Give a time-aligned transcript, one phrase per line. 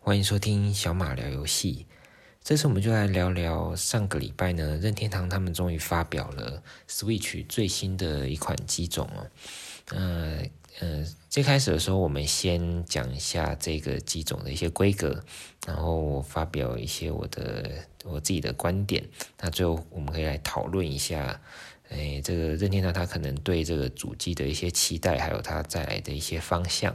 [0.00, 1.86] 欢迎收听小马聊游戏。
[2.42, 9.26] 这次我们就来聊聊上个礼拜呢，任天堂他们终于发表了 Switch 最新的一款机种哦。
[9.90, 10.42] 呃
[10.80, 15.22] 呃，最开始的时候，我们先讲一下这个机种的一些规格，
[15.66, 17.70] 然后我发表一些我的
[18.04, 19.04] 我自己的观点。
[19.40, 21.38] 那最后我们可以来讨论一下，
[21.90, 26.94] 哎，这个任天堂他可能对这个主机的一些期待，还有它再来的一些方向。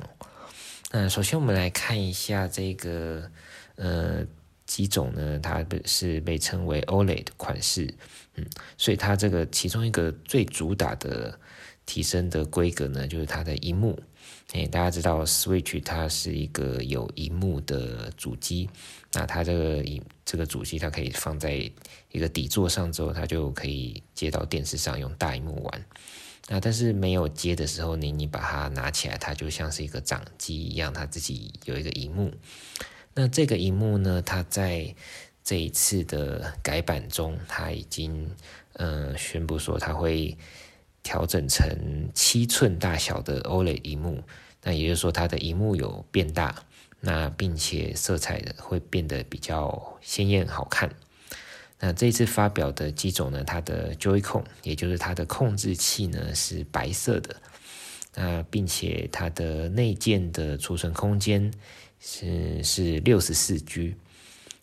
[0.96, 3.28] 那首先我们来看一下这个
[3.78, 4.24] 呃
[4.68, 7.92] 几种呢，它是被称为 OLED 的款式，
[8.36, 8.46] 嗯，
[8.78, 11.38] 所以它这个其中一个最主打的
[11.88, 14.00] 提升的规格呢，就是它的荧幕。
[14.52, 18.70] 诶，大家知道 Switch 它是一个有荧幕的主机，
[19.14, 21.54] 那它这个萤这个主机它可以放在
[22.12, 25.86] 一个底座上之后，它就可以接到电视上用大荧幕玩。
[26.50, 32.34] 那但是没有接的时候，你你把它拿起来，它就像是一个掌机一样，它自己有一个荧幕。
[33.14, 34.94] 那这个荧幕呢，它在
[35.44, 38.30] 这一次的改版中，它已经
[38.74, 40.38] 呃宣布说，它会
[41.02, 44.22] 调整成七寸大小的 OLED 荧幕。
[44.64, 46.64] 那也就是说，它的荧幕有变大，
[47.00, 50.94] 那并且色彩的会变得比较鲜艳好看。
[51.86, 57.36] 那这次发表的机种呢，它的 Joy-Con，也就是它的控制器呢是白色的，
[58.16, 61.52] 那并且它的内建的储存空间
[62.00, 63.96] 是是六十四 G，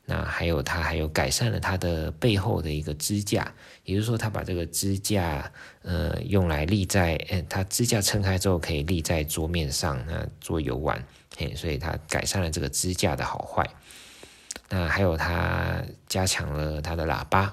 [0.07, 3.53] 那还有它还有改善了它的背后的一个支架，
[3.85, 13.69] 也就是说它把这个支架呃用来立在，嗯它支架撑开之后可以立在桌面上，那做游玩，嘿，所以它改善了这个支架的好坏。
[14.73, 17.53] 那还有它加强了它的喇叭，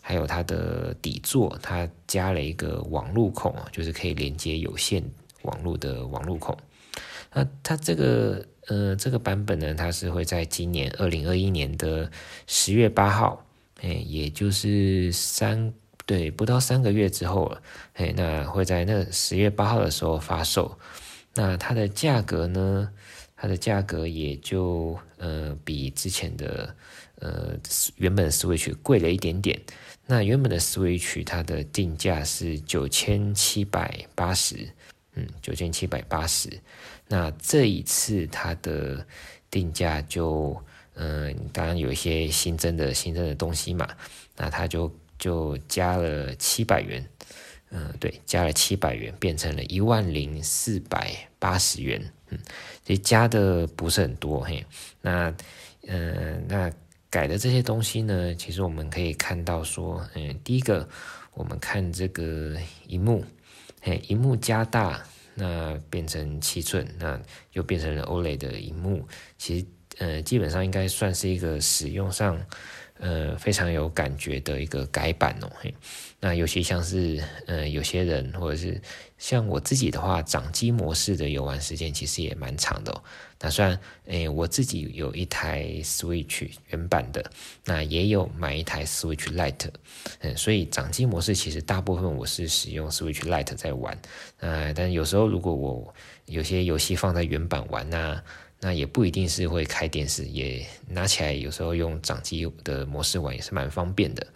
[0.00, 5.02] 还有它的底座，它加了一个网路孔，就是可以连接有线
[5.42, 6.56] 网络的网路孔。
[7.32, 12.08] 那它这个呃这个版本呢，它是会在今年二零二一年的
[12.46, 13.44] 十月八号，
[13.82, 15.74] 哎，也就是三
[16.06, 17.60] 对不到三个月之后了，
[17.94, 20.78] 哎，那会在那十月八号的时候发售。
[21.34, 22.88] 那它的价格呢？
[23.36, 26.74] 它的价格也就呃比之前的
[27.20, 27.54] 呃
[27.96, 29.60] 原本的 Switch 贵了一点点。
[30.06, 34.68] 那原本的 Switch 它的定价是九千七百八十，
[35.14, 36.48] 嗯，九千七百八十。
[37.08, 39.06] 那这一次它的
[39.50, 40.56] 定价就
[40.94, 43.88] 嗯、呃，当然有一些新增的新增的东西嘛，
[44.36, 47.06] 那它就就加了七百元，
[47.70, 52.12] 嗯、对，加了七百元，变成了一万零四百八十元。
[52.28, 52.38] 嗯，
[52.86, 54.64] 这加的不是很多嘿，
[55.00, 55.28] 那
[55.88, 56.72] 嗯、呃，那
[57.10, 60.88] 改的这些东西呢，其实我们可以看到说，嗯，第一个，
[61.34, 63.24] 我们看这个荧幕，
[63.82, 65.02] 嘿，荧幕加大，
[65.34, 67.20] 那变成七寸，那
[67.54, 69.04] 又变成了 OLED 的荧幕，
[69.36, 69.66] 其实
[69.98, 72.40] 呃，基本上应该算是一个使用上。
[72.98, 75.74] 呃，非常有感觉的一个改版哦，嘿，
[76.18, 78.80] 那尤其像是呃，有些人或者是
[79.18, 83.02] 像我自己的话，掌机模式的游玩时间其实也蛮长的哦。
[83.38, 87.30] 那虽然诶，我自己有一台 Switch 原版的，
[87.66, 89.68] 那也有买一台 Switch Lite，
[90.20, 93.98] 嗯，所以掌机模式其实大部分我是使用 Switch Lite 在玩，
[94.40, 98.22] 呃，但有时候如果我有些游戏放在原版玩啊。
[98.60, 104.26] 那也不一定是会开电视，也拿起来有时候用掌机的模式玩也是蛮方便的。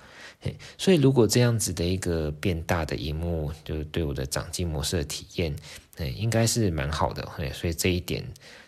[0.79, 5.55] 所以如果这样子的一个变大的荧幕，就是对我的掌机模式的体验，
[5.97, 7.29] 嗯，应该是蛮好的。
[7.53, 8.25] 所以这一点，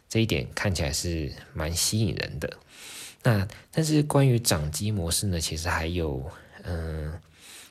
[0.08, 2.52] 这一点看起来是蛮吸引人的。
[3.22, 6.30] 那但是关于掌机模式呢，其实还有，
[6.64, 7.12] 嗯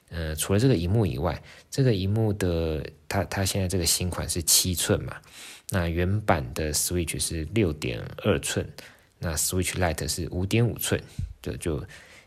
[0.09, 1.39] 嗯，除了这个荧幕以外，
[1.69, 5.15] 这个荧幕的它它现在这个新款是七寸嘛。
[5.73, 8.69] 那原版的 Switch 是六点二寸，
[9.19, 11.01] 那 Switch Lite 是五点五寸，
[11.41, 11.85] 就就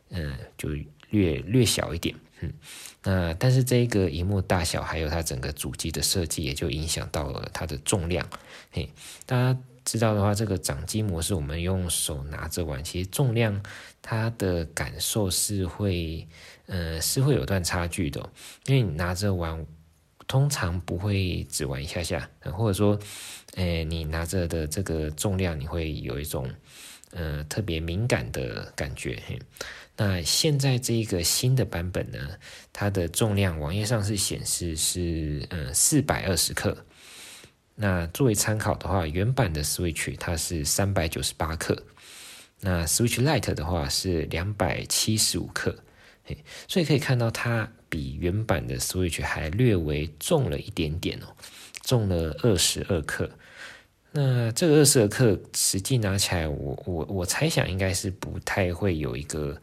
[0.08, 0.70] 嗯就
[1.10, 2.50] 略略小一点，嗯，
[3.02, 8.26] 那但是这个荧幕大小还有它整个主机的设计，也就影响到了它的重量。
[8.72, 8.88] 嘿，
[9.26, 13.62] 大家知道的话，这个掌机模式我们用手拿着玩，其实重量
[14.00, 16.26] 它的感受是会，
[16.64, 18.32] 嗯，是会有段差距的，
[18.64, 19.66] 因为你拿着玩。
[20.26, 22.98] 通常不会只玩一下下，或者说，
[23.56, 26.50] 诶，你拿着的这个重量，你会有一种，
[27.10, 29.22] 呃，特别敏感的感觉。
[29.96, 32.18] 那现在这一个新的版本呢，
[32.72, 36.76] 它的重量网页上是显示是，嗯，四百二十克。
[37.76, 41.80] 那作为参考的话，原版的 Switch 它是三百九十八克，
[42.60, 45.76] 那 Switch Lite 的话是两百七十五克。
[46.24, 47.70] 嘿，所以可以看到它。
[47.94, 51.28] 比原版的 Switch 还略微重了一点点哦，
[51.84, 53.30] 重了二十二克。
[54.10, 59.56] 那这个二十二克实际拿起来，我我我猜想应该是不太会有一个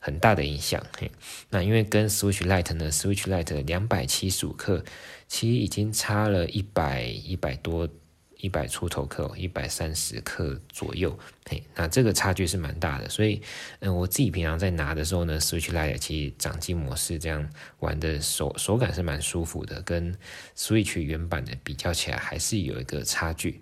[0.00, 0.84] 很大的影响。
[0.98, 1.08] 嘿，
[1.50, 4.84] 那因为跟 Switch Lite 呢，Switch Lite 两百七十五克，
[5.28, 7.88] 其实已经差了一百一百多。
[8.38, 11.18] 一百出头克，一百三十克左右，
[11.48, 13.42] 嘿，那这个差距是蛮大的，所以，
[13.80, 17.48] 嗯，我自己平常在拿的时候呢，Switch Lite 其实掌机模式这样
[17.80, 20.16] 玩的手手感是蛮舒服的，跟
[20.56, 23.60] Switch 原版的比较起来还是有一个差距。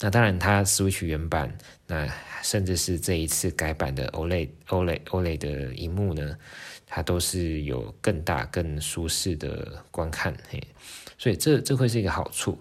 [0.00, 2.06] 那当然，它 Switch 原版，那
[2.42, 6.36] 甚至是这一次改版的 OLED OLED OLED 的荧幕呢，
[6.86, 10.62] 它都是有更大、更舒适的观看，嘿，
[11.16, 12.58] 所以这这会是一个好处。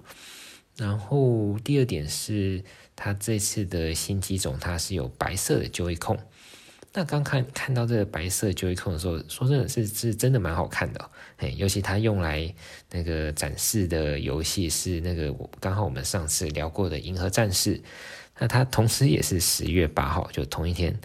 [0.78, 2.64] 然后第二点是，
[2.96, 6.20] 它这次的新机种它是有白色的 Joy 控。
[6.94, 11.10] 那刚看看到这个白色 Joy 控的时候，说真的是是真的蛮好看的哦。
[11.56, 12.54] 尤其它用来
[12.92, 17.78] 那个展示的游戏是那个我刚好我们上次聊过的《银河战士》，
[18.40, 20.98] 那它同时也是十月八号，就同一天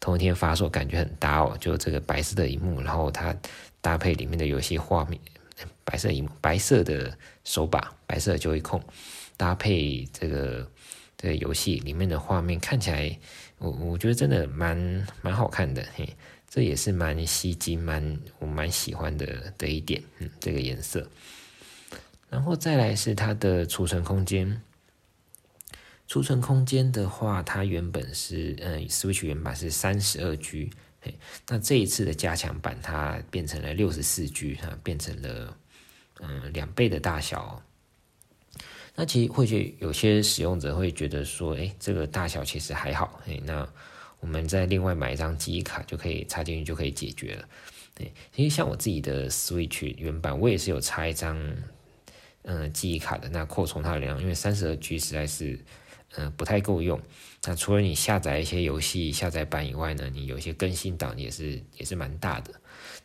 [0.00, 1.56] 同一天发售，感觉很搭哦。
[1.60, 3.34] 就这个白色的荧幕，然后它
[3.80, 5.18] 搭配里面的游戏画面。
[5.84, 8.80] 白色荧幕，白色的手把，白色的 Joy-Con，
[9.36, 10.70] 搭配这个
[11.16, 13.18] 这个游戏里面的画面，看起来
[13.58, 16.16] 我我觉得真的蛮蛮好看的，嘿，
[16.48, 21.08] 这也是蛮吸睛，蛮我蛮喜欢的的一点，嗯，这个颜色。
[22.30, 24.60] 然后再来是它的储存空间，
[26.08, 30.70] 储存空间的话，它原本是嗯，Switch 原版是三十二 G。
[31.48, 35.56] 那这一次的加强版，它变成了六十四 G，哈，变成了
[36.20, 37.62] 嗯两倍的大小。
[38.94, 43.68] 那其实会觉有些使用者会觉得说，哎，这个大小其实还好，哎，那
[44.20, 47.48] 我们再另外买一张记忆卡就可以插进去就可以解决了。
[47.94, 51.38] 对，其实像我自己的 Switch 原版，我也是有插一张
[52.42, 55.58] 嗯记忆卡的，那扩充它的量，因为三十二 G 实在是。
[56.16, 57.00] 嗯，不太够用。
[57.44, 62.54] 那除了你下载一些游戏下载版以外呢，你有一些更新档也是也是蛮大的。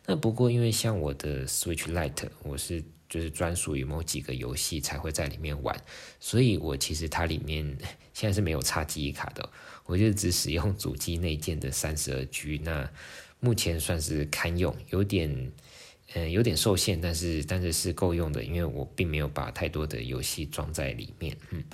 [0.06, 5.76] 那不过因为像我的 Switch Lite，我是就是专属于某几个游戏才会在里面玩，
[6.20, 7.76] 所以我其实它里面
[8.14, 9.50] 现在是没有插记忆卡的，
[9.84, 12.58] 我就只使用主机内建的三十二 G。
[12.64, 12.88] 那
[13.40, 15.52] 目前算是堪用，有点
[16.14, 21.64] 嗯有点受限，但是但是是够用的，因为我并没有把太多的游戏装在里面，嗯。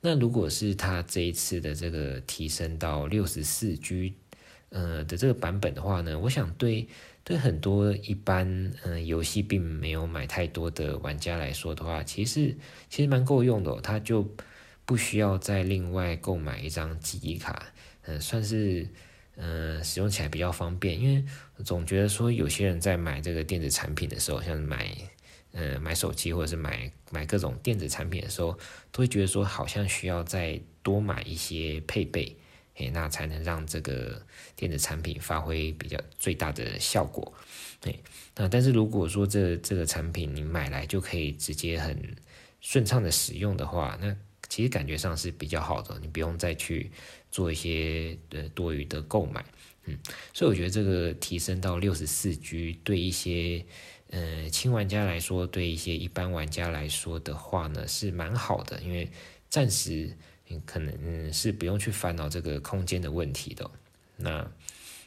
[0.00, 4.12] 那如果是它这一次的这个提升到六十四 G，
[4.74, 6.86] 呃的这个版本的话呢，我想对
[7.22, 8.44] 对很多一般
[8.82, 12.54] 嗯、游戏并没有买太多的玩家来说的话，其实
[12.90, 14.28] 其实蛮够用的哦，它就
[14.84, 17.72] 不需要再另外购买一张记忆卡，
[18.02, 18.86] 嗯、呃，算是
[19.36, 21.24] 嗯、呃、使用起来比较方便，因为
[21.64, 24.94] 总觉得说有些人在买这个电子产品的时候，像买。
[25.56, 28.58] 嗯，买手机或者是买买各种电子产品的时候，
[28.90, 32.36] 都会觉得说好像需要再多买一些配备，
[32.76, 34.20] 诶，那才能让这个
[34.56, 37.32] 电子产品发挥比较最大的效果。
[37.82, 37.98] 诶，
[38.36, 42.16] 那但是如果说这这个产品你买来就可以直接很
[42.60, 44.16] 顺畅的使用的话，那
[44.48, 46.90] 其实感觉上是比较好的，你不用再去
[47.30, 49.44] 做一些呃多余的购买。
[49.84, 49.98] 嗯，
[50.32, 53.64] 所以我觉得这个提升到六十四 G 对一些。
[54.10, 59.10] 呃，轻玩家来说，对一些一般玩家来说的话呢，是蛮好的，因为
[59.48, 60.16] 暂时
[60.64, 63.70] 可能是不用去烦恼这个空间的问题的。
[64.16, 64.46] 那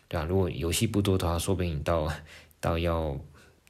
[0.08, 2.12] 对啊，如果游戏不多的话，说不定你到
[2.60, 3.20] 到要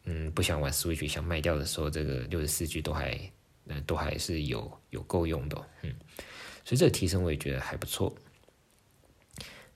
[0.05, 3.19] 嗯不想玩 Switch 想卖掉的时候，这个六十四 G 都还
[3.65, 5.57] 嗯都还是有有够用的。
[5.81, 5.93] 嗯，
[6.63, 8.15] 所以这个提升我也觉得还不错。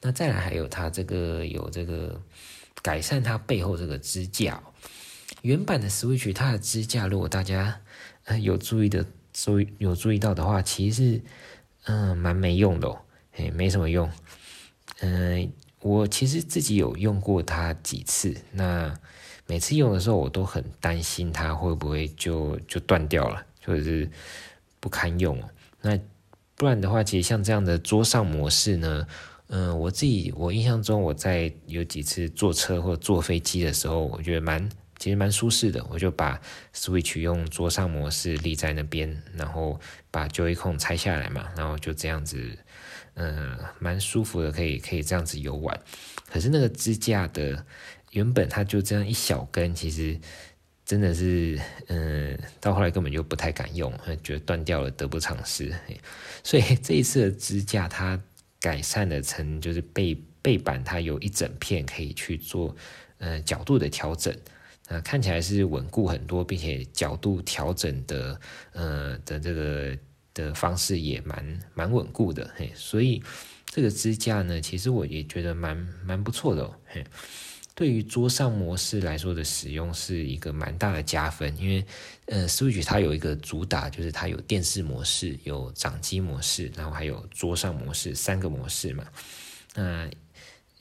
[0.02, 2.22] 那再来还有它这个有这个
[2.82, 4.62] 改善它背后这个支架。
[5.44, 7.82] 原版的 Switch 它的支架，如果大家
[8.42, 11.22] 有注意的注意有注意到的话，其实是
[11.86, 13.00] 嗯蛮没用的哦，
[13.32, 14.10] 嘿，没什么用。
[15.02, 18.94] 嗯、我其实自己有用过它几次，那
[19.48, 24.10] 每次用的时候我都很担心它会不会就就断掉了，或者是
[24.80, 25.42] 不堪用。
[25.82, 26.00] 那
[26.56, 29.08] 不然的话，其实像这样的桌上模式呢，
[29.48, 34.70] 嗯、我自己我印象中我在有几次坐车或坐飞机的时候，我觉得蛮。
[35.02, 36.40] 其实蛮舒适的，我就把
[36.76, 39.82] Switch 用桌上模式立在那边，然后
[40.12, 42.56] 把 Joy-Con 拆下来嘛，然后就这样子，
[43.16, 45.82] 嗯，蛮舒服的，可以可以这样子游玩。
[46.32, 47.66] 可是那个支架的
[48.12, 50.20] 原本它就这样一小根，其实
[50.86, 53.92] 真的是，嗯，到后来根本就不太敢用，
[54.24, 55.74] 觉得断掉了得不偿失。
[56.44, 58.22] 所以这一次的支架它
[58.60, 62.76] 改善了成就是背背板，它有一整片可以去做，
[63.18, 64.32] 嗯，角度的调整。
[64.92, 68.38] 呃，看起来是稳固很多，并且角度调整的，
[68.74, 69.98] 呃的这个
[70.34, 73.24] 的方式也蛮蛮稳固的，嘿，所以
[73.68, 77.06] 这个支架呢，其实我也觉得蛮蛮不错的哦，嘿，
[77.74, 81.86] 对于桌上模式来说的使用是一个蛮大的加分，因为
[82.26, 89.08] 呃，Switch 它有一个主打就是它有电视模式、有掌机模式，然后还有桌上模式三个模式嘛。
[89.74, 90.10] 那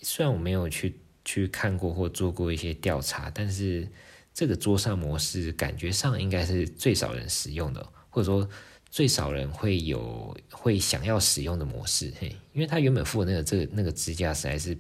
[0.03, 0.99] 虽然我没有去
[1.31, 3.87] 去看过或做过一些调查，但是
[4.35, 8.49] 这个桌上模式感觉上应该是最少人使用的，或者说。
[8.93, 14.77] 最少人会有会想要使用的模式，嘿，因为他原本附的那个这个那个支架实在是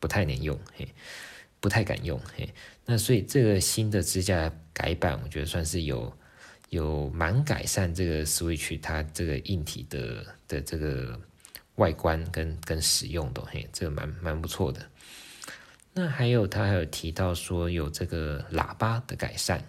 [0.00, 0.88] 不太能用，嘿，
[1.60, 2.52] 不太敢用，嘿，
[2.84, 6.12] 那所以这个新的支架改版，我觉得算是有
[6.70, 11.16] 有蛮改善这个 Switch 它这个硬体的的这个
[11.76, 14.84] 外观跟跟使用的，嘿，这个蛮蛮不错的。
[15.98, 19.60] 那还有他还有提到说有这个喇叭的改善。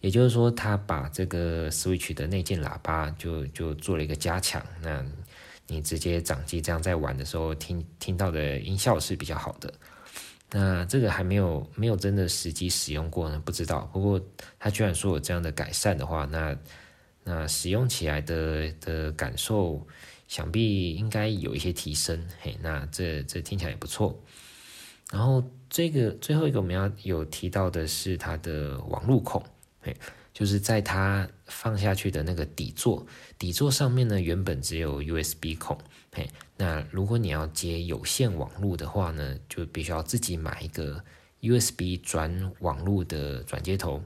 [0.00, 4.60] 也就是说，他把这个 Switch 的内建喇叭就就做了一个加强。
[4.80, 5.04] 那
[5.68, 9.72] 你直接掌机这样在玩的时候，听听到的音效是比较好的。
[10.50, 13.88] 那这个还没有没有真的实际使用过呢，不知道。
[13.92, 14.20] 不过
[14.58, 16.58] 他居然说有这样的改善的话，那
[17.22, 19.86] 那使用起来的的感受，
[20.26, 22.28] 想必应该有一些提升。
[22.40, 24.20] 嘿，那这这听起来也不错。
[25.12, 29.40] 然后这个最后一个我们要有提到的是它的网路孔。
[30.32, 33.06] 就是在它放下去的那个底座，
[33.38, 35.76] 底座上面呢，原本只有 USB 孔，
[36.10, 36.26] 嘿，
[36.56, 41.04] 那如果你要接有线网络的话呢，就必须要自己买一个
[41.42, 44.02] USB 转网络的转接头，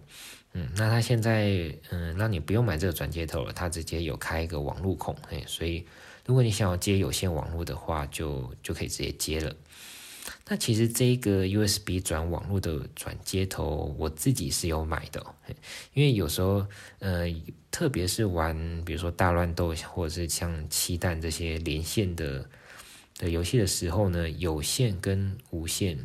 [0.53, 5.87] 嗯，那它现在嗯，让你不用买这个转接头了，它直接有开一个网络孔，嘿，所以
[6.27, 9.55] 如果你想要接有线网络的话，就就可以直接接了。
[10.49, 15.21] 那其实这个 USB 转网络的转接头，我自己是有买的，
[15.93, 16.65] 因为有时候，
[17.01, 17.27] 呃，
[17.69, 22.49] 特别是玩，比如说大乱斗或者是像七弹这些连线的
[23.19, 25.99] 的游戏的时候呢，有线跟无线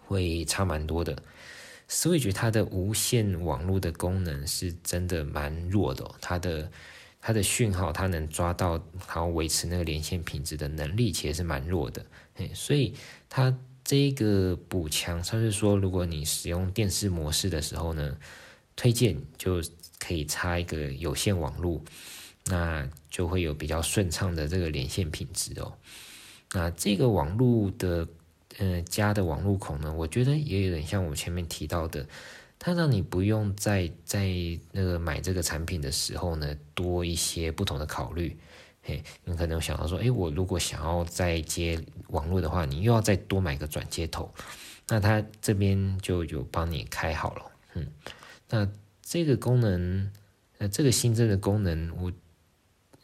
[0.00, 1.16] 会差蛮多的。
[1.88, 6.68] Switch 它的无线网络的功能是真的蛮弱的，它的
[7.20, 8.72] 它的讯号它能抓到，
[9.06, 12.04] 然后维持那个连线品质的能力其实是蛮弱的，
[12.52, 12.92] 所以。
[13.30, 18.18] 它这个补强，它是说，如果你使用电视模式的时候呢，
[18.74, 19.62] 推荐就
[20.00, 21.80] 可以插一个有线网络，
[22.46, 25.72] 那就会有比较顺畅的这个连线品质哦。
[26.52, 28.08] 那这个网络的，
[28.58, 32.04] 呃，加的网络孔呢，我觉得也有点像我前面提到的，
[32.58, 34.28] 它让你不用在在
[34.72, 38.36] 那个买这个产品的时候呢，多一些不同的考虑。
[38.82, 44.32] 嘿，你可能想到说，诶，我如果想要再接网络的话，你又要再多买个转接头，
[44.88, 47.42] 那它这边就有帮你开好了。
[47.74, 47.86] 嗯，
[48.48, 48.66] 那
[49.02, 50.10] 这个功能，
[50.58, 52.10] 呃，这个新增的功能，我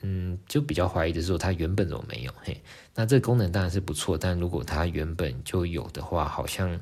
[0.01, 2.33] 嗯就比较怀疑的是说，它原本怎么没有？
[2.43, 2.61] 嘿，
[2.95, 6.81] 那这个功能当然是不错，但如果它原本就有的话，好像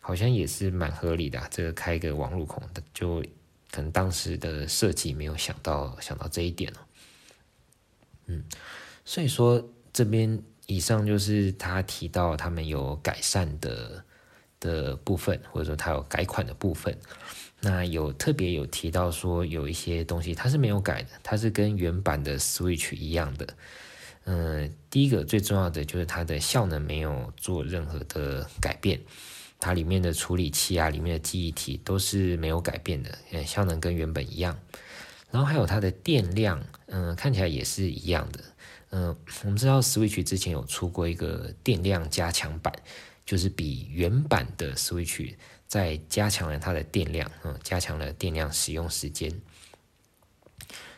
[0.00, 1.40] 好像也是蛮合理的。
[1.50, 3.20] 这个开个网络孔的，就
[3.72, 6.78] 可能当时的设计没有想到想到这一点哦。
[8.26, 8.44] 嗯，
[9.04, 14.04] 所以说这边以上就是他提到他们有改善的
[14.60, 16.96] 的部分，或者说他有改款的部分。
[17.60, 23.46] 那有特别有提到说有一些东西它是没有改的，它是跟原版的 Switch 一样的。
[24.24, 29.00] 嗯，第一个最重要的就是它的效能没有做任何的改变，
[29.58, 34.58] 它里面的处理器啊，里面的记忆体都是没有改变的，嗯效能跟原本一样。
[35.30, 38.40] 然后还有它的电量，嗯、看起来也是一样的。
[38.90, 42.72] 嗯、我们知道 Switch 之前有出过一个电量加强版，
[43.24, 45.34] 就是比原版的 Switch
[45.66, 49.32] 再加强了它的电量，嗯、加强了电量使用时间。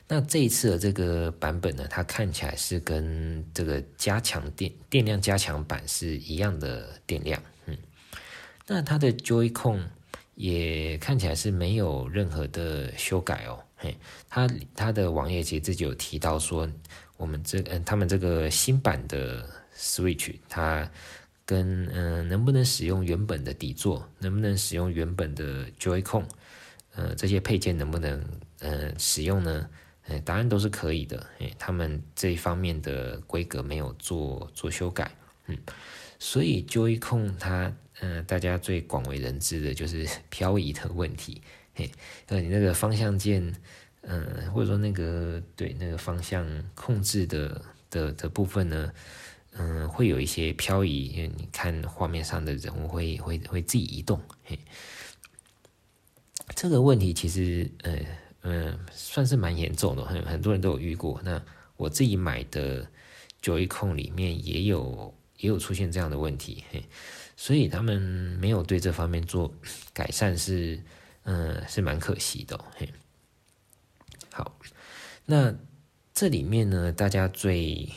[0.07, 7.76] 那这一次的这个版本呢，它看起来是跟这个加强电电量加强版是一样的电量，嗯，
[8.66, 9.83] 那它的 Joy-Con
[10.35, 13.64] 也看起来是没有任何的修改哦。
[13.80, 13.97] 嘿，
[14.28, 16.68] 他他的网页其实自己有提到说，
[17.16, 20.90] 我们这嗯，他们这个新版的 Switch，它
[21.47, 26.25] 跟嗯能不能使用原本的底座，能不能使用原本的 Joy-Con，
[26.97, 28.23] 呃，这些配件能不能
[28.58, 29.68] 呃使用呢？
[30.08, 31.25] 哎，答案都是可以的。
[31.38, 35.08] 哎，他们这一方面的规格没有做做修改，
[35.47, 35.56] 嗯，
[36.18, 41.42] 所以 Joy-Con 它嗯、大家最广为人知的就是 漂移的问题。
[41.78, 41.88] 嘿
[42.26, 43.54] 呃，你那个方向键，
[44.00, 46.44] 嗯、或者说那个对那个方向
[46.75, 48.92] 控制的的的部分呢，
[49.52, 54.58] 嗯、会有一些漂移，因为你看画面上的人物会会会自己移动，嘿，
[56.56, 57.97] 这个问题其实呃
[58.42, 61.20] 嗯，算是蛮严重的，很很多人都有遇过。
[61.23, 61.40] 那
[61.76, 62.85] 我自己买的
[63.40, 66.82] Joy-Con 里面也有也有出现这样的问题，嘿，
[67.37, 68.02] 所以他们
[68.40, 69.54] 没有对这方面做
[69.92, 70.80] 改善是，
[71.30, 72.90] 嗯，是蛮可惜的，嘿。
[74.32, 74.58] 好，
[75.26, 75.54] 那
[76.14, 77.92] 这里面呢，大家最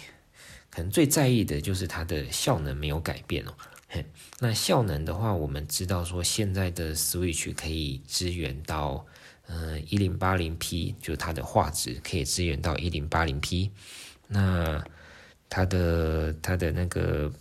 [0.69, 3.53] 可能最在意的就是它的效能没有改变哦。
[3.87, 4.05] 嘿，
[4.39, 9.05] 那效能的话，我们知道说现在的 Switch 可以支援到，
[9.47, 13.71] 嗯，一零八零 P，就它的画质可以支援到一零八零 P。
[14.27, 14.83] 那
[15.47, 17.31] 它的它的那个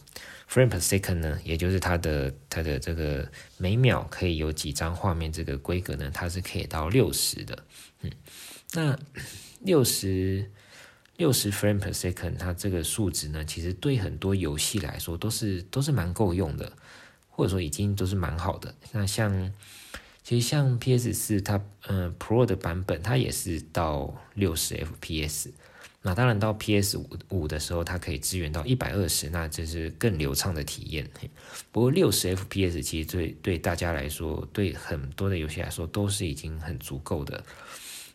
[0.51, 7.65] frame per second 呢，也就是它的它的这个每秒可以有几张画面这个规格呢，它是可以到六十的。
[8.01, 8.11] 嗯，
[8.73, 8.99] 那
[9.61, 10.51] 六十。
[11.17, 16.73] 六十 frame per second，它这个数值呢，其实对很多游戏来说都是都是蛮够用的，
[17.29, 18.75] 或者说已经都是蛮好的。
[18.93, 19.53] 那像
[20.23, 25.51] 其实像 PS 四它嗯 Pro 的版本，它也是到六十 FPS。
[26.03, 31.09] 那当然到 PS 五五的时候，它可以支援到一百二十，那这是更流畅的体验。
[31.71, 37.45] 不过六十 FPS 其实对对大家来说，对很多的游戏来说都是已经很足够的。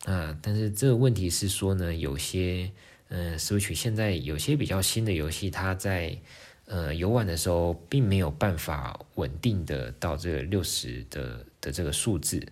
[0.05, 2.71] 啊，但是这个问题是说呢，有些。
[3.09, 6.17] 嗯，Switch 现在有些比较新的游戏，它在
[6.65, 12.43] 呃游玩的时候，并没有办法稳定的到这个六十的的这个数字。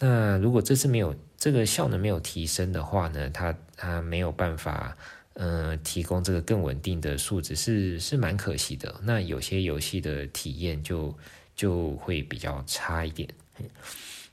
[0.00, 4.94] 那如果这次没有这个效能没有提升的话呢，它它没有办法
[5.32, 9.00] 呃提供这个更稳定的数值，是是蛮可惜的。
[9.04, 11.16] 那有些游戏的体验就
[11.54, 13.28] 就会比较差一点。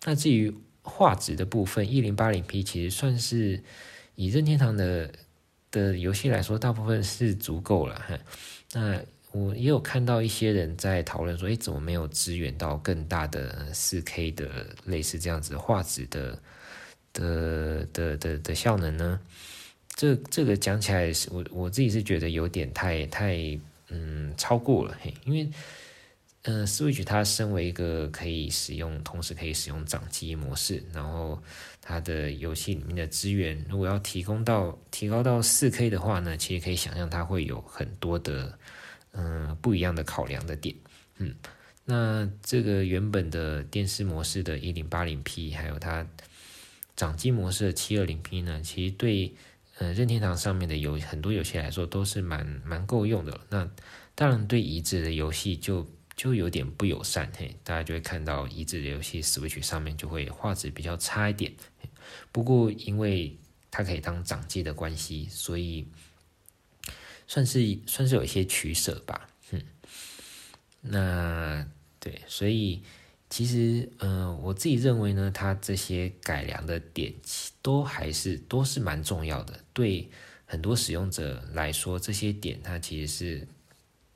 [0.03, 3.63] 那至于画质的部分，一零八零 P 其实算是
[4.15, 5.09] 以任天堂的。
[5.71, 8.01] 的游戏来说，大部分是足够了。
[8.71, 8.97] 那
[9.33, 16.41] 我也有看到一些人在讨论说，诶，怎么没有支援到更大的四 K 的类似这样子画质的
[17.15, 19.19] 的的的的效能呢？
[19.95, 23.35] 这这个讲起来是，我我自己是觉得有点太太
[23.89, 25.49] 嗯超过了，嘿，因为。
[26.47, 31.41] 嗯、呃，Switch 它身为一个可以使用，同时可以使用掌机模式，然后
[31.81, 38.55] 它的游戏里面的资源，如果要提供到提高到四 K 的话呢，其实可以想象它会有很多的
[39.13, 40.75] 嗯、不一样的考量的点。
[41.17, 41.33] 嗯，
[41.83, 46.05] 那这个原本的电视模式的 1080P，还有它
[46.95, 49.35] 掌机模式的 720P 呢，其实对
[49.77, 53.39] 呃任天堂上面的游很多游戏来说都是蛮蛮够用的。
[53.49, 53.69] 那
[54.15, 61.53] 当然对移植的游戏就就有点不友善，嘿，大家就会看到移植的游戏 Switch 上面就会画质比较差一点。
[62.31, 63.37] 不过因为
[63.69, 65.85] 它可以当掌机的关系，所以
[67.27, 69.27] 算是算是有一些取舍吧。
[69.51, 69.61] 嗯，
[70.81, 71.67] 那
[71.99, 72.81] 对，所以
[73.29, 77.13] 其实嗯、我自己认为呢，它这些改良的点
[77.61, 79.59] 都还是都是蛮重要的。
[79.73, 80.09] 对
[80.45, 83.47] 很多使用者来说，这些点它其实是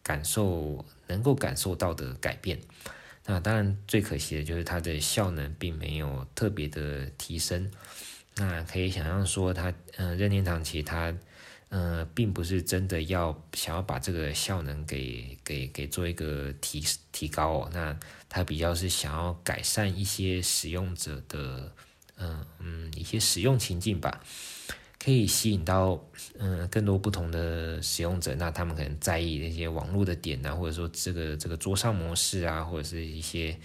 [0.04, 0.86] 感受。
[1.10, 2.60] 能够感受到的改变，
[3.26, 7.68] 那当然最可惜的就是它的效能并没有特别的提升。
[8.36, 11.12] 那可以想象说它，它呃任天堂其实它
[11.70, 17.70] 呃并不是真的要想要把这个效能给给给做一个提提高哦。
[17.74, 21.72] 那它比较是想要改善一些使用者的
[22.18, 24.22] 嗯、嗯一些使用情境吧。
[25.02, 25.98] 可以吸引到
[26.38, 33.58] 嗯更多不同的使用者，那他们可能在意那些网络的点啊，或者说这个这个桌上模式啊，或者是一些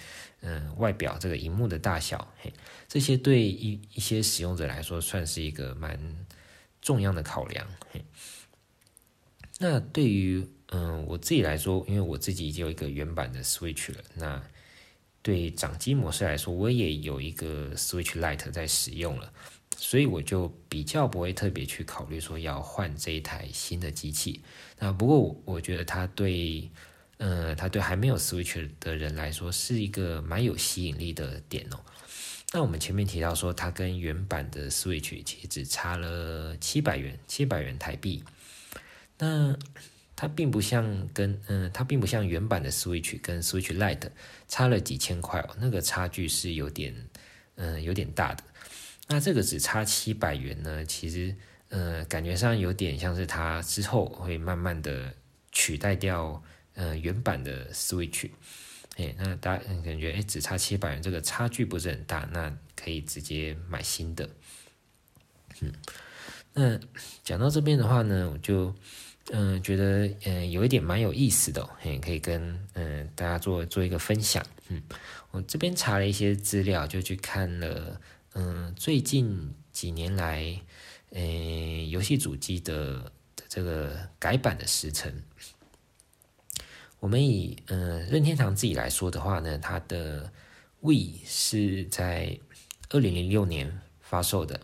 [0.42, 2.52] 嗯外表这个荧幕的大小，嘿，
[2.86, 5.98] 这些对一一些使用者来说算是一个蛮
[6.84, 7.66] 重要的考量。
[9.58, 14.42] 那对于嗯我自己来说，因为我自己已经有一个原版的 Switch 了，那
[15.22, 19.32] 对掌机模式来说，我也有一个 Switch Lite 在使用了。
[19.76, 24.40] 所以我就比较不会特别去考虑说要换这一台新的机器。
[24.78, 26.70] 那不过我觉得它对，
[27.16, 31.80] 呃，它对还没有 Switch 的人来说是一个蛮有吸引力的点哦。
[32.56, 38.22] 那我们前面提到说，它跟原版的 Switch 其实只差了七百元，七百元台币。
[39.18, 39.58] 那
[40.14, 44.08] 它并不像跟，嗯、它并不像原版的 Switch 跟 Switch Lite
[44.46, 46.94] 差了几千块哦，那个差距是有点，
[47.56, 48.44] 嗯、有点大的。
[49.08, 51.34] 那这个只差七百元呢，其实
[51.70, 55.12] 呃感觉上有点像是它之后会慢慢的
[55.50, 56.40] 取代掉
[56.74, 58.30] 呃原版的 Switch，
[58.96, 64.28] 哎，那大家感觉哎只差七百元，这个差距不是很大，那可以直接买新的。
[65.60, 65.72] 嗯，
[66.52, 66.78] 那
[67.22, 68.74] 讲到这边的话呢，我就
[69.30, 71.66] 嗯、觉得嗯、有一点蛮有意思的、
[72.02, 74.44] 可以跟嗯、大家做做一个分享。
[74.68, 74.82] 嗯，
[75.30, 78.00] 我这边查了一些资料，就去看了。
[78.34, 80.60] 嗯，最近几年来，
[81.10, 81.20] 呃，
[81.88, 85.22] 游戏主机的的这个改版的时程。
[87.04, 90.32] 我们以、呃、任天堂自己来说的话呢，它的
[90.80, 92.40] Wii 是在
[92.88, 94.58] 二零零六年发售的。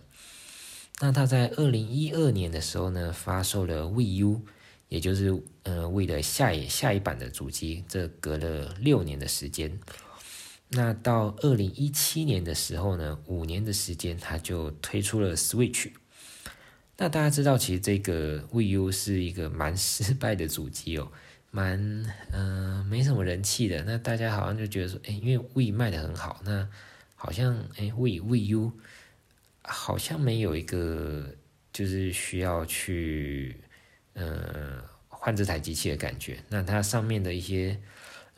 [1.01, 4.41] 那它在二零一二年的时候呢，发售了 Wii U，
[4.89, 7.85] 也就是呃 Wii 的下一下一版的主机。
[7.87, 9.79] 这隔了六年的时间。
[10.71, 15.91] 那到二零一七年的时候呢，五年的时间，它就推出了 Switch。
[16.97, 21.13] 那大家知道，其实这个 Wii U 是一个蛮失败的主机哦。
[21.51, 23.83] 蛮嗯、没什么人气的。
[23.85, 26.69] 那大家好像就觉得说，哎，因为胃卖得很好，那
[27.15, 28.73] 好像哎胃胃优
[29.63, 31.35] 好像没有一个
[31.73, 33.57] 就是需要去
[34.15, 36.39] 呃换这台机器的感觉。
[36.49, 37.79] 那它上面的一些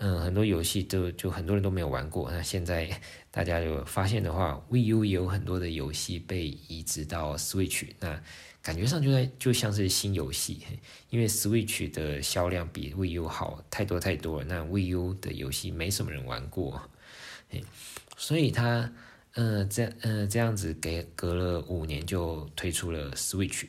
[0.04, 2.28] 嗯、很多游戏都就很多人都没有玩过。
[2.32, 2.90] 那现在
[3.30, 7.86] 大家有发现的话，Wii U 也有很多的游戏被移植到 Switch。
[8.00, 8.20] 那
[8.60, 10.58] 感觉上就在就像是新游戏，
[11.10, 14.46] 因为 Switch 的销量比 Wii U 好太多太多了。
[14.48, 16.82] 那 Wii U 的游戏没什么人玩过，
[18.16, 18.92] 所以它
[19.34, 23.66] 呃这呃这样子给隔了五年就推出了 Switch。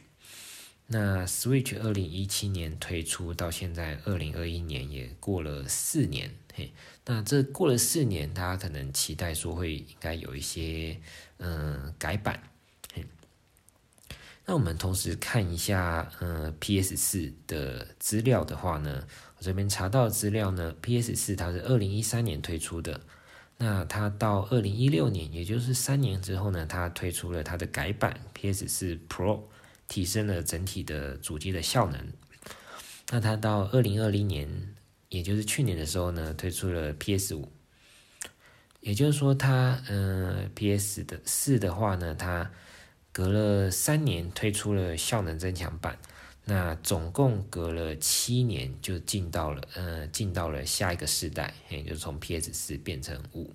[0.93, 6.71] 那 Switch 二零一七年推出到现在二零二一年也过了四年，嘿，
[7.05, 10.99] 那这过了四年，大家可能期待说会应该有一些
[11.39, 12.43] 嗯、改版。
[12.93, 13.03] 嘿
[14.45, 19.07] 那我们同时看一下，呃，PS 四的资料的话呢，
[19.39, 23.01] 我这边查到资料呢，PS 四它是二零一三年推出的，
[23.57, 29.41] 那它到二零一六年，也就是三年之后呢，它推出了它的改版 PS 四 Pro，
[29.93, 32.11] 提升了整体的主机的效能。
[33.11, 34.73] 那它到二零二零年，
[35.09, 37.51] 也就是去年的时候呢，推出了 PS 五，
[38.79, 42.49] 也就是说它，呃，PS 的四的话呢，它
[43.11, 45.99] 隔了三年推出了效能增强版，
[46.45, 53.53] 那总共隔了七年就进到了呃进到了下一个世代，也就是从 PS 四变成五。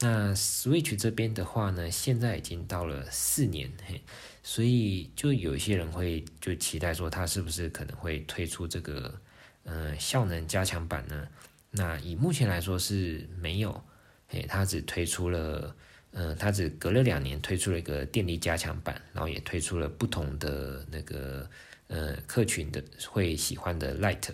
[0.00, 4.02] 那 Switch 这边的话呢，现在已经到了四年，嘿，
[4.42, 9.20] 所以就有一些人会就期待说，它是不是可能会推出这个
[9.64, 11.28] 呃效能加强版呢？
[11.70, 13.82] 那以目前来说是没有，
[14.30, 15.74] 诶，它只推出了。
[16.12, 21.48] 嗯，它只隔了两年推出了一个电力加强版，然后也推出了不同的那个
[21.88, 24.30] 呃客群的会喜欢的 Light。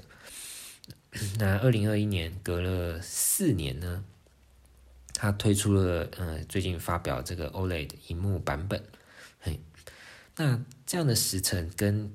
[1.37, 4.05] 那二零二一年隔了四年呢，
[5.15, 8.81] 它推出了呃最近发表这个 OLED 萤幕版本。
[10.37, 12.15] 那这样的时程跟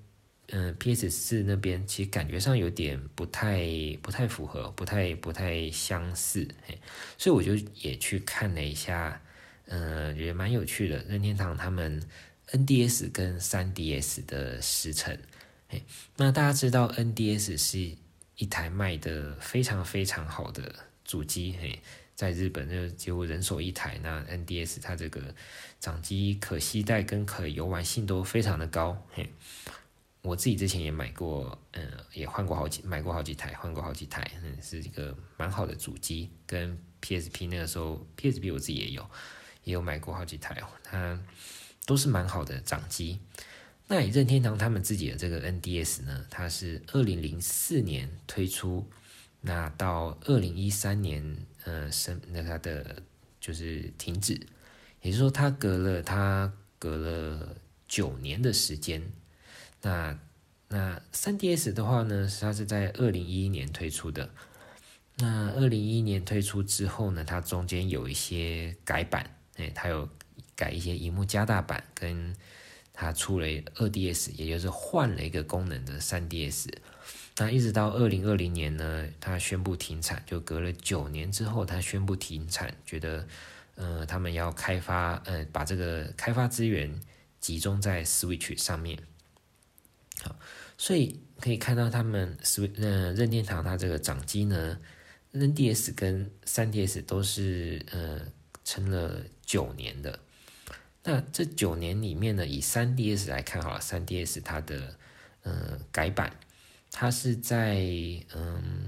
[0.52, 3.68] 嗯、PS 四那边其实感觉上有点不太
[4.02, 6.48] 不太符合，不太不太相似。
[6.66, 6.80] 嘿，
[7.20, 9.22] 所以我就也去看了一下。
[9.68, 10.98] 嗯，也蛮有趣的。
[11.08, 12.02] 任天堂他们
[12.48, 15.16] NDS 跟 3DS 的时程，
[15.68, 15.84] 嘿，
[16.18, 17.96] 那大家知道 NDS 是
[18.38, 20.74] 一台卖的非常非常好的
[21.06, 21.80] 主机，嘿，
[22.20, 23.98] 在日本就几乎人手一台。
[24.04, 25.34] 那 NDS 它这个
[25.80, 29.30] 掌机可携带跟可游玩性都非常的高，嘿，
[30.22, 36.30] 我自己之前也买过，嗯，也换过好几，买过好几台，换过好几台，嗯，是一个蛮好的主机。
[36.46, 39.10] 跟 PSP 那个时候，PSP 我自己也有。
[39.66, 41.20] 也有买过好几台哦，它
[41.86, 43.20] 都是蛮好的掌机。
[43.88, 48.90] 那以任天堂他们自己的这个 NDS 呢，它是二零零四年推出，
[49.42, 51.38] 那到二零一三年，
[51.70, 53.04] 呃，生那它的
[53.40, 54.34] 就是停止，
[55.02, 57.56] 也就是说它隔了它隔了
[57.88, 59.02] 九年的时间。
[59.84, 60.18] 那
[60.68, 64.30] 那 3DS 的话呢，它是在二零一一年推出的。
[65.18, 69.38] 那二零一一年推出之后呢，它中间有一些改版。
[69.58, 70.10] 哎，它有
[70.56, 72.36] 改一些荧幕加大版，跟
[72.94, 76.68] 它出了二 DS，也就是换了一个功能的三 DS。
[77.40, 83.26] 那一直到二零二零年呢，它宣布停产，就隔了九年之后，它宣布停产，觉得
[83.76, 87.00] 呃，他们要开发，呃，把这个开发资源
[87.40, 89.00] 集中在 Switch 上面。
[90.22, 90.36] 好，
[90.78, 94.78] 所以可以看到他们 Switch，呃，任天堂它这个掌机呢
[95.34, 98.22] ，NDS 跟三 DS 都是呃。
[98.66, 100.20] 撑了九年的，
[101.04, 104.96] 那这九年里面呢，以 3DS 来看好了，3DS 它的
[105.42, 106.32] 呃改版，
[107.00, 107.78] 它是在
[108.36, 108.86] 嗯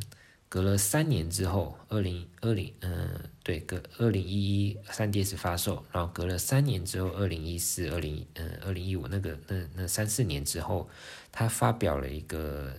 [0.50, 3.10] 隔了三年之后，二零二零嗯
[3.42, 10.90] 对，隔二零一一 3DS 发售，然后隔了三年之后，二零一四、二零嗯二零一五那个那那三四年之后，
[11.32, 12.74] 它发表了一个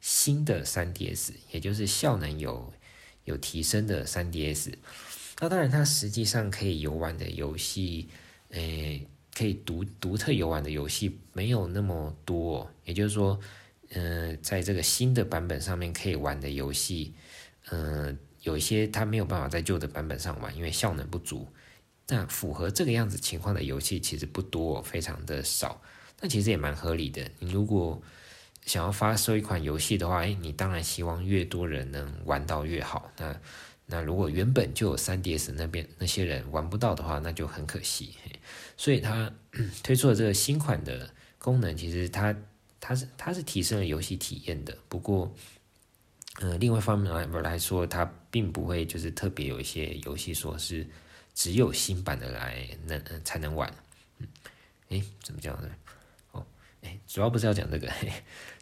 [0.00, 2.72] 新的 3DS，也就是效能有
[3.26, 4.72] 有提升的 3DS。
[5.40, 8.08] 那当然，它实际上可以游玩的游戏，
[8.52, 9.06] 诶，
[9.36, 13.38] 可以独独特游玩的游戏没有那么多，也就是说，
[13.94, 17.14] 嗯、在这个新的版本上面可以玩的游戏，
[17.70, 21.46] 嗯、有一些它没有办法在旧的版本上玩，因为效能不足。
[22.08, 25.80] 那符合这个样子情况的游戏其实不多，非常的少。
[26.20, 27.28] 那其实也蛮合理的。
[27.38, 28.00] 你如果
[28.64, 33.10] 想要发售一款游戏的话，诶，你当然希望越多人能玩到越好。
[33.16, 33.40] 那
[33.86, 38.14] 那如果原本就有 3DS 那边那些人玩不到的话，那就很可惜。
[38.76, 39.32] 所以它
[39.82, 42.34] 推出了这个新款的功能，其实它
[42.82, 44.76] 它是它是提升了游戏体验的。
[44.88, 45.32] 不过，
[46.40, 50.84] 呃，另外一方面来来说，它并不会就是特别有一些游戏说是
[51.32, 53.72] 只有新版的来能才能玩。
[54.18, 54.26] 嗯，
[54.88, 55.70] 诶，怎么讲呢？
[56.32, 56.44] 哦，
[56.80, 57.88] 诶，主要不是要讲这个，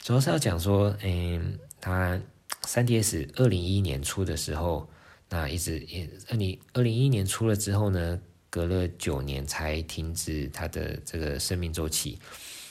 [0.02, 2.20] 主要是要讲说，嗯，它
[2.64, 4.88] 3DS 二零一一年出的时候。
[5.32, 12.18] 那一直也二零二零一一年出了之后呢，隔了九年才停止它的这个生命周期。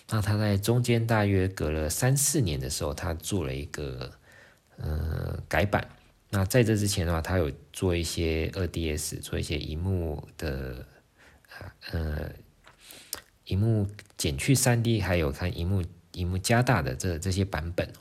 [0.09, 4.11] 那它在中间大约隔了三四年的时候，它做了一个
[4.77, 5.87] 呃改版。
[6.29, 10.85] 那在这之前的话，它有做一些二 DS，做一些荧幕的
[11.91, 12.29] 呃
[13.45, 17.91] 荧幕减去三 D，还有看荧幕荧幕加大的这这些版本。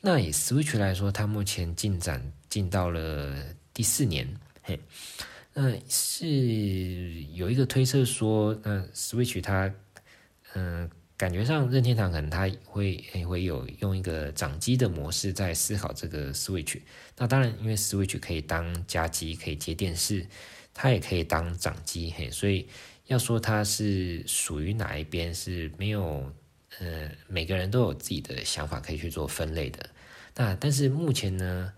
[0.00, 3.36] 那以 Switch 来说，它目前进展进到了。
[3.72, 4.28] 第四年，
[4.62, 4.78] 嘿，
[5.54, 6.26] 那是
[7.32, 9.72] 有一个推测说，那 Switch 它，
[10.54, 16.80] 嗯、感觉上任天堂可能它会会有用一个掌机的模式在思考这个 Switch。
[17.18, 20.26] 那当然，因为 Switch 可以当家机，可以接电视，
[20.72, 22.66] 它也可以当掌机，嘿，所以
[23.04, 26.32] 要说它是属于哪一边是没有，
[26.78, 29.90] 呃，每个人都有自己的想法可以去做分类的。
[30.34, 31.70] 那但是目前呢，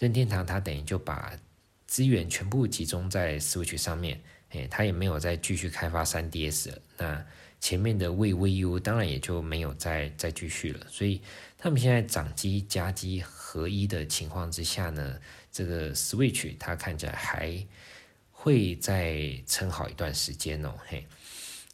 [0.00, 1.38] 任天堂它等于就把
[1.86, 6.78] 资源全部集中在 Switch 上面，诶，它也没有再继续开发 3DS 了。
[6.96, 7.26] 那
[7.60, 10.86] 前面的 Wii、Wii U 当然也就没有再再继续了。
[10.88, 11.20] 所以
[11.56, 15.18] 他们现在掌机、加机合一的情况之下呢，
[15.50, 17.66] 这个 Switch 它看起来还
[18.30, 20.74] 会再撑好一段时间哦。
[20.86, 21.04] 嘿，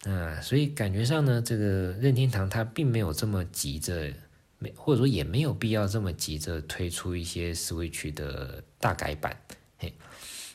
[0.05, 4.13] 那所以感觉上呢，这个任天堂它并没有这么急着，
[4.59, 9.39] 没或者说也没有必要这么急着推出一些 Switch 的大改版。
[9.77, 9.93] 嘿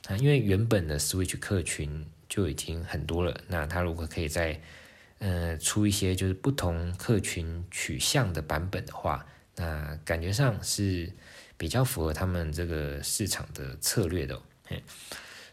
[0.07, 4.59] 啊，因为原本的 Switch 客群就已经很多了，那他如果可以在
[5.19, 11.11] 呃出一些就是不同客群取向的版本的话，那感觉上是
[11.57, 14.41] 比较符合他们这个市场的策略的。
[14.65, 14.83] 嘿，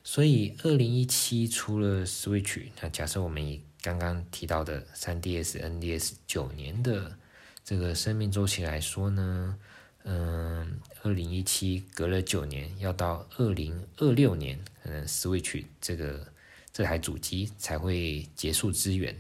[0.03, 7.17] 所以二零一七出了 Switch，那假设我们以刚刚提到的 3DS、NDS 九年的
[7.65, 9.59] 这个生命周期来说呢？
[10.05, 16.33] 嗯，二零一七隔了九年，要到二零二六年，可能 Switch 这个
[16.73, 19.17] 这台主机才会结束支援。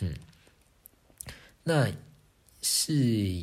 [0.00, 0.14] 嗯，
[1.62, 1.90] 那
[2.62, 2.94] 是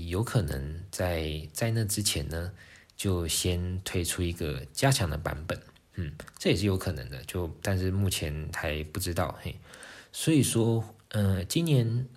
[0.07, 2.51] 有可能在在那之前呢，
[2.97, 5.61] 就先推出一个加强的版本。
[5.95, 7.23] 嗯，这也是有可能的。
[7.25, 9.37] 就但是目前还不知道。
[9.41, 9.59] 嘿，
[10.11, 12.07] 所以说，呃，今年，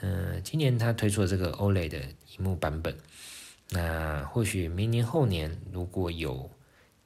[0.00, 2.96] 呃，今年他推出了这个 OLED 的荧幕版本。
[3.70, 6.50] 那或许明年后年如果有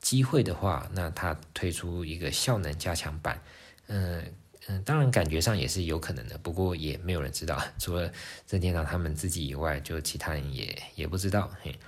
[0.01, 3.41] 机会的话，那他推出一个效能加强版，
[3.87, 4.35] 嗯
[4.67, 8.13] 嗯，当然感觉上也是有可能的，不过也没有人知道， 除了
[8.49, 11.79] 任天堂他们自己以外，就其他人也也不知道，嘿，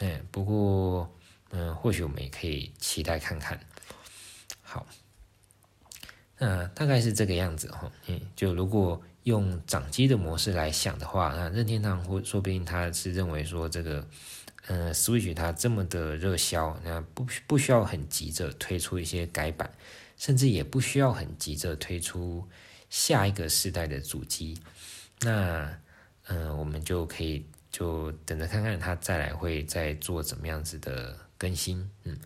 [0.00, 1.12] 嗯，不过
[1.50, 3.58] 嗯，或许我们也可以期待看看。
[4.62, 4.86] 好，
[6.38, 9.02] 那大概是这个样子哈，嗯，就如果。
[9.24, 14.08] 用掌机的模式来想的话，那任天堂或说不定他是认为说这个，
[14.66, 19.70] 呃，Switch 它这么的热销，那不不需要很急着推出一些改版，
[20.20, 22.46] 甚至也不需要很急着推出
[22.90, 24.60] 下一个世代的主机，
[25.22, 25.74] 那，
[26.24, 32.18] 嗯、我们就可以就等着看看他再来会再做怎么样子的更新，嗯，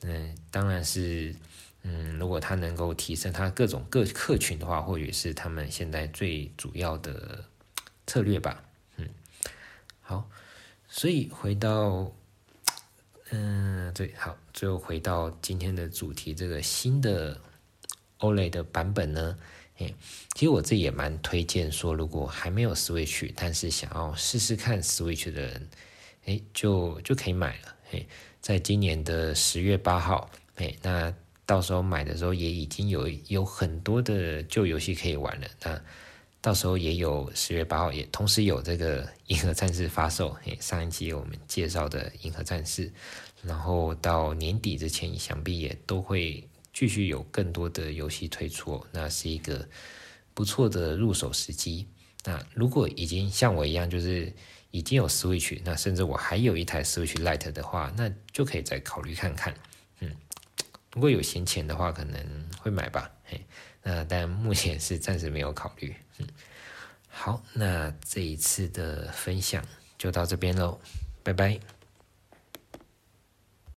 [0.00, 0.10] 那
[0.50, 1.32] 当然是。
[1.88, 7.44] 嗯，如果它能够提升它各种各客群的话，或许是他们现在最主要的
[8.08, 8.60] 策略吧。
[8.96, 9.08] 嗯，
[10.00, 10.28] 好，
[10.88, 12.12] 所以回到，
[13.30, 17.40] 嗯，对，好，最后回到今天的主题，这个新的
[18.18, 19.36] OLED 的版本呢，
[19.78, 19.92] 哎，
[20.34, 25.68] 其实我自己也蛮推荐说，如果还没有 Switch，但是想要试试看 Switch 的人，
[26.26, 27.76] 哎，就就可以买了。
[27.92, 28.06] 哎，
[28.40, 31.14] 在今年的十月八号，哎，那。
[31.48, 35.46] 到时候买的时候也已经有有很多的旧游戏可以玩了。
[35.62, 35.80] 那
[36.46, 42.88] 到时候也有十月八号也同时有这个《银河战士》发售，上一期我们介绍的《银河战士》，
[43.42, 48.80] 然后到年底之前，想必也都会继续有更多的游戏推出。
[48.92, 49.68] 那是一个
[50.34, 51.84] 不错的入手时机。
[52.24, 54.32] 那如果已经像我一样，就是
[54.70, 59.52] 已经有 Switch，那甚至我还有一台 Switch Lite 的话，那就可以再考虑看看。
[59.98, 60.12] 嗯，
[60.92, 63.10] 如果有闲钱的话，可能会买吧。
[63.24, 63.44] 嘿，
[63.82, 65.92] 那但目前是暂时没有考虑。
[66.18, 66.26] 嗯，
[67.08, 69.64] 好，那这一次的分享
[69.98, 70.80] 就到这边喽，
[71.22, 71.75] 拜拜。